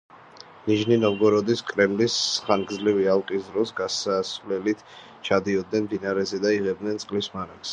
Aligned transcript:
ნიჟნი-ნოვგოროდის 0.69 1.59
კრემლის 1.67 2.15
ხანგრძლივი 2.47 3.05
ალყის 3.15 3.45
დროს 3.51 3.75
გასასვლელით 3.81 4.83
ჩადიოდნენ 5.29 5.87
მდინარეზე 5.89 6.41
და 6.47 6.55
იღებდნენ 6.61 6.99
წყლის 7.07 7.31
მარაგს. 7.37 7.69